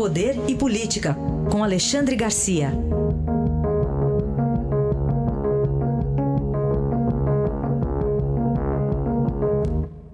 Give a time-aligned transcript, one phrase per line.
[0.00, 1.14] Poder e Política,
[1.52, 2.68] com Alexandre Garcia.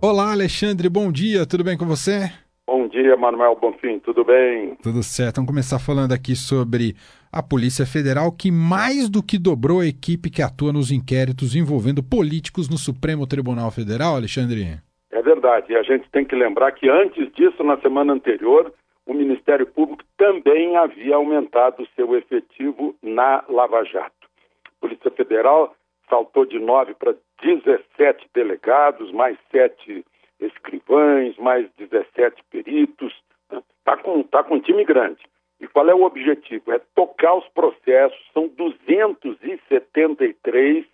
[0.00, 2.30] Olá, Alexandre, bom dia, tudo bem com você?
[2.64, 4.76] Bom dia, Manuel Bonfim, tudo bem?
[4.80, 5.38] Tudo certo.
[5.38, 6.94] Vamos começar falando aqui sobre
[7.32, 12.04] a Polícia Federal, que mais do que dobrou a equipe que atua nos inquéritos envolvendo
[12.04, 14.78] políticos no Supremo Tribunal Federal, Alexandre.
[15.10, 15.72] É verdade.
[15.72, 18.72] E a gente tem que lembrar que antes disso, na semana anterior,
[19.06, 24.28] o Ministério Público também havia aumentado seu efetivo na Lava Jato.
[24.66, 25.74] A Polícia Federal
[26.08, 30.04] saltou de 9 para 17 delegados, mais 7
[30.38, 33.12] escrivães, mais 17 peritos.
[33.50, 34.02] Está né?
[34.02, 35.22] Com, tá com um time grande.
[35.60, 36.72] E qual é o objetivo?
[36.72, 38.18] É tocar os processos.
[38.32, 40.86] São 273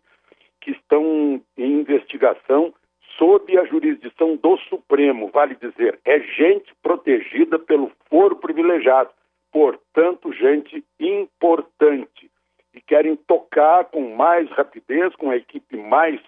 [0.60, 2.74] que estão em investigação
[3.18, 9.10] sob a jurisdição do Supremo, vale dizer, é gente protegida pelo foro privilegiado,
[9.52, 12.30] portanto, gente importante.
[12.74, 16.20] E querem tocar com mais rapidez, com a equipe mais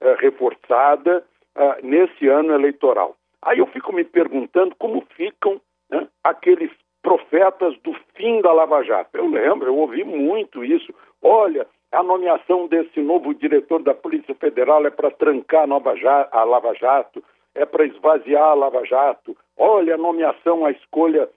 [0.00, 1.24] uh, reforçada
[1.56, 3.16] uh, nesse ano eleitoral.
[3.42, 6.70] Aí eu fico me perguntando como ficam né, aqueles
[7.02, 9.10] profetas do fim da Lava Jato.
[9.16, 10.92] Eu lembro, eu ouvi muito isso.
[11.22, 16.74] Olha, a nomeação desse novo diretor da Polícia Federal é para trancar a, a Lava
[16.74, 17.22] Jato,
[17.58, 19.36] é para esvaziar a Lava Jato.
[19.56, 21.28] Olha, a nomeação, a escolha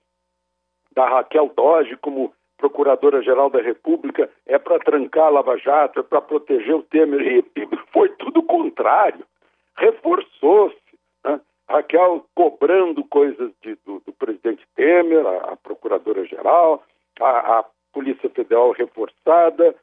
[0.94, 6.22] da Raquel Doge como Procuradora-Geral da República é para trancar a Lava Jato, é para
[6.22, 7.22] proteger o Temer.
[7.22, 7.44] E,
[7.92, 9.26] foi tudo o contrário.
[9.76, 10.78] Reforçou-se.
[11.26, 11.42] Né?
[11.68, 16.84] Raquel cobrando coisas de, do, do, presidente Temer, a, a Procuradora-Geral,
[17.20, 19.76] a, a Polícia Federal reforçada,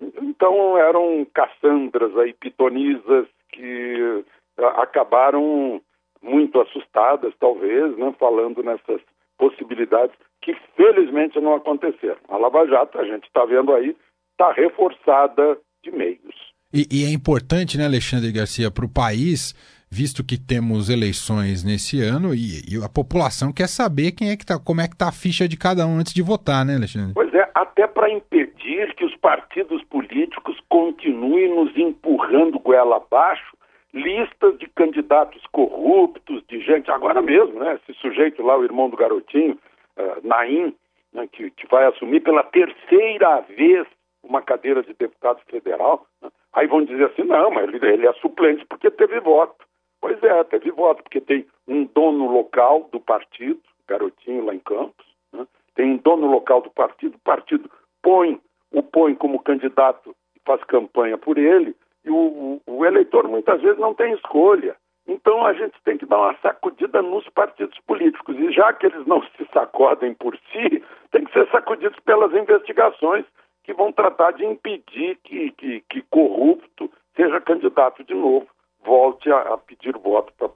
[0.00, 4.24] então eram Cassandras aí, pitonisas, que
[4.58, 5.80] acabaram
[6.22, 9.00] muito assustadas, talvez, né, falando nessas
[9.38, 12.18] possibilidades que felizmente não aconteceram.
[12.28, 13.96] A Lava Jato, a gente está vendo aí,
[14.32, 16.34] está reforçada de meios.
[16.72, 19.54] E, e, é importante, né, Alexandre Garcia, para o país,
[19.90, 24.44] visto que temos eleições nesse ano e, e, a população quer saber quem é que
[24.44, 27.14] tá, como é que está a ficha de cada um antes de votar, né, Alexandre?
[27.14, 33.55] Pois é, até para impedir que os partidos políticos continuem nos empurrando goela abaixo
[33.96, 37.78] listas de candidatos corruptos, de gente, agora mesmo, né?
[37.82, 39.58] Esse sujeito lá, o irmão do garotinho,
[39.96, 40.74] uh, Naim,
[41.12, 43.86] né, que, que, vai assumir pela terceira vez
[44.22, 46.06] uma cadeira de deputado federal.
[46.20, 46.30] Né?
[46.52, 49.64] Aí vão dizer assim, não, mas ele, ele é suplente porque teve voto.
[50.00, 55.06] Pois é, teve voto, porque tem um dono local do partido, garotinho lá em Campos,
[55.32, 55.46] né?
[55.74, 57.70] tem um dono local do partido, o partido
[58.02, 58.38] põe,
[58.70, 61.74] o põe como candidato e faz campanha por ele,
[62.10, 64.76] o, o, eleitor muitas vezes não tem escolha.
[65.06, 68.36] Então a gente tem que dar uma sacudida nos partidos políticos.
[68.38, 73.24] E já que eles não se sacodem por si, tem que ser sacudidos pelas investigações
[73.64, 78.46] que vão tratar de impedir que, que, que corrupto seja candidato de novo
[78.86, 80.48] volte a, a pedir voto para.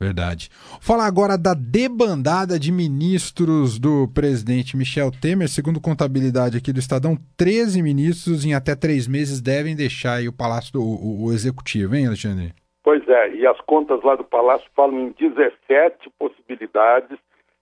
[0.00, 0.50] Verdade.
[0.80, 5.48] Falar agora da debandada de ministros do presidente Michel Temer.
[5.48, 10.72] Segundo contabilidade aqui do Estadão, 13 ministros em até três meses devem deixar o Palácio
[10.72, 12.52] do o, o Executivo, hein, Alexandre?
[12.82, 17.16] Pois é, e as contas lá do Palácio falam em 17 possibilidades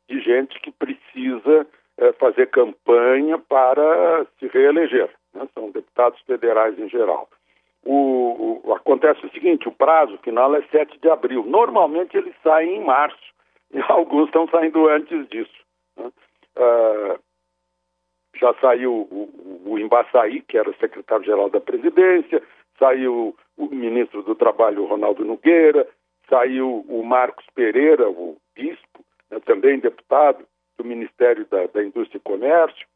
[0.09, 1.67] de gente que precisa
[1.99, 5.11] é, fazer campanha para se reeleger.
[5.35, 5.47] Né?
[5.55, 7.29] São deputados federais em geral
[7.85, 11.45] o, o, acontece o seguinte, o prazo final é 7 de abril.
[11.45, 13.33] Normalmente eles saem em março,
[13.73, 15.65] e alguns estão saindo antes disso.
[15.97, 16.11] Né?
[16.57, 17.19] Uh,
[18.37, 22.43] já saiu o, Embaçaí, que era secretário-geral da presidência,
[22.79, 25.87] saiu o ministro do Trabalho, Ronaldo Nogueira,
[26.29, 30.45] saiu o Marcos Pereira, o bispo, né, também deputado
[30.79, 32.87] do Ministério da, da Indústria e Comércio,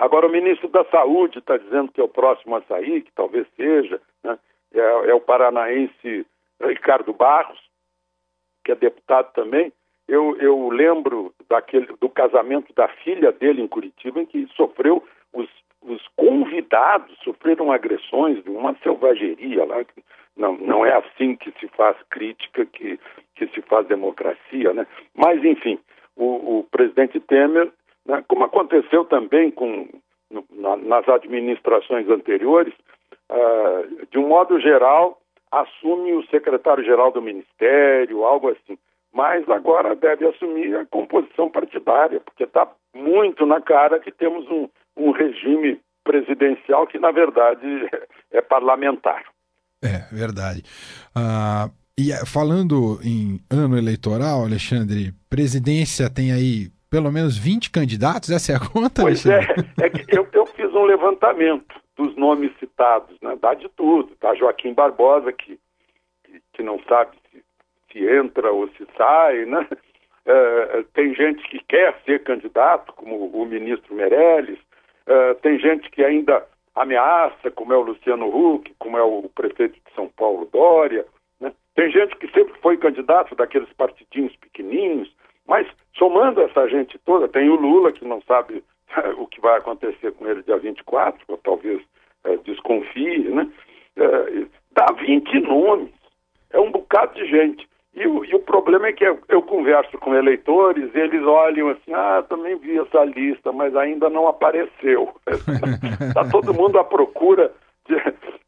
[0.00, 3.46] Agora, o ministro da Saúde está dizendo que é o próximo a sair, que talvez
[3.54, 4.38] seja, né?
[4.72, 4.80] é,
[5.10, 6.26] é, o paranaense
[6.58, 7.60] Ricardo Barros,
[8.64, 9.70] que é deputado também.
[10.08, 15.04] Eu, eu lembro daquele, do casamento da filha dele em Curitiba, em que sofreu,
[15.34, 15.48] os,
[15.82, 19.84] os convidados sofreram agressões de uma selvageria lá.
[20.34, 22.98] Não, não é assim que se faz crítica, que,
[23.34, 24.86] que se faz democracia, né?
[25.14, 25.78] Mas, enfim,
[26.16, 27.70] o, o presidente Temer
[28.10, 28.24] né?
[28.28, 29.88] como aconteceu também com,
[30.84, 32.74] nas administrações anteriores,
[33.30, 35.18] uh, de um modo geral,
[35.50, 38.76] assume o secretário-geral do Ministério, algo assim.
[39.12, 44.68] Mas agora deve assumir a composição partidária, porque está muito na cara que temos um,
[44.96, 47.66] um regime presidencial que, na verdade,
[48.30, 49.24] é parlamentar.
[49.82, 50.62] É, verdade.
[51.16, 58.30] Uh, e falando em ano eleitoral, Alexandre, presidência tem aí pelo menos 20 candidatos?
[58.30, 59.02] Essa é a conta?
[59.02, 59.40] Pois é,
[59.80, 63.38] é que eu, eu fiz um levantamento dos nomes citados, né?
[63.40, 64.14] dá de tudo.
[64.16, 65.58] Tá Joaquim Barbosa, que,
[66.24, 67.42] que, que não sabe se,
[67.92, 69.66] se, entra ou se sai, né?
[70.26, 74.58] Uh, tem gente que quer ser candidato, como o ministro Meirelles,
[75.06, 76.44] uh, tem gente que ainda
[76.74, 81.06] ameaça, como é o Luciano Huck, como é o prefeito de São Paulo, Dória.
[81.40, 81.52] Né?
[81.74, 85.10] Tem gente que sempre foi candidato daqueles partidinhos pequenininhos,
[85.46, 85.66] mas
[86.00, 88.64] somando essa gente toda, tem o Lula, que não sabe
[89.18, 91.80] o que vai acontecer com ele dia 24, ou talvez
[92.24, 93.46] é, desconfie, né?
[93.96, 95.90] É, dá 20 nomes,
[96.50, 97.68] é um bocado de gente.
[97.92, 101.92] E o, e o problema é que eu, eu, converso com eleitores eles olham assim,
[101.92, 105.12] ah, também vi essa lista, mas ainda não apareceu.
[106.08, 107.52] Está todo mundo à procura.
[107.88, 107.96] De,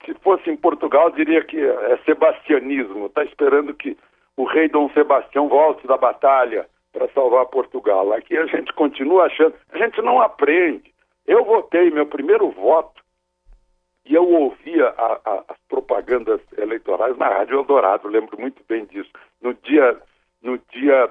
[0.07, 3.07] se fosse em Portugal, diria que é sebastianismo.
[3.07, 3.97] Está esperando que
[4.37, 8.13] o rei Dom Sebastião volte da batalha para salvar Portugal.
[8.13, 10.93] Aqui a gente continua achando, a gente não aprende.
[11.27, 13.03] Eu votei, meu primeiro voto,
[14.05, 19.11] e eu ouvia a, a, as propagandas eleitorais na Rádio Eldorado, lembro muito bem disso.
[19.41, 20.01] No dia,
[20.43, 21.11] no dia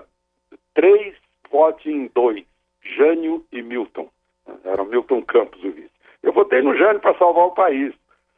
[0.74, 1.16] 3,
[1.50, 2.45] vote em 2,
[2.81, 4.10] Jânio e Milton.
[4.66, 5.92] Era Milton Campos o vice.
[6.22, 7.94] Eu votei no Jânio para salvar o país.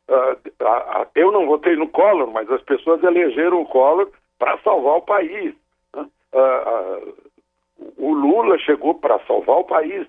[0.08, 0.38] Uh,
[1.16, 5.56] eu não votei no Collor, mas as pessoas elegeram o Collor para salvar o país.
[5.96, 6.02] Uh,
[6.34, 7.16] uh,
[7.98, 10.08] o Lula chegou para salvar o país.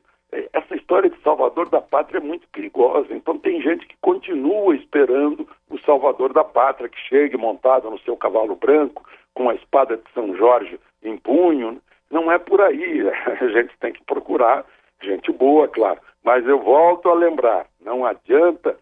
[0.53, 3.15] Essa história de salvador da pátria é muito perigosa.
[3.15, 8.17] Então tem gente que continua esperando o salvador da pátria que chegue montado no seu
[8.17, 11.81] cavalo branco, com a espada de São Jorge em punho.
[12.11, 13.03] Não é por aí.
[13.41, 14.65] A gente tem que procurar
[15.03, 16.01] gente boa, claro.
[16.25, 18.77] Mas eu volto a lembrar: não adianta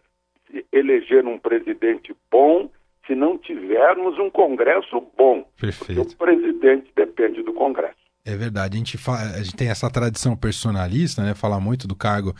[0.71, 2.69] eleger um presidente bom
[3.05, 5.45] se não tivermos um Congresso bom.
[5.59, 6.01] Perfeito.
[6.01, 8.02] o presidente depende do Congresso.
[8.25, 11.33] É verdade, a gente, a gente tem essa tradição personalista, né?
[11.33, 12.33] Falar muito do cargo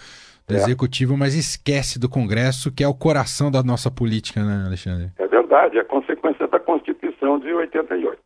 [0.47, 0.57] do é.
[0.57, 5.11] executivo, mas esquece do Congresso, que é o coração da nossa política, né, Alexandre?
[5.17, 8.17] É verdade, é consequência da Constituição de 88.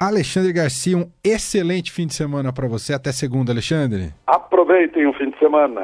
[0.00, 2.94] Alexandre Garcia, um excelente fim de semana para você.
[2.94, 4.14] Até segunda, Alexandre.
[4.24, 5.82] Aproveitem o fim de semana.